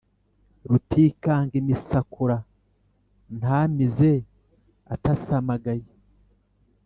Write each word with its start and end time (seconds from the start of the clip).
Rutikanga 0.69 1.53
imisakura 1.61 2.37
nta 3.37 3.59
mize 3.75 4.13
atasamagaye; 4.93 5.87